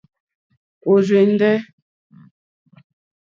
[0.91, 1.53] Ɔ̀rzɛ̀ndɛ́.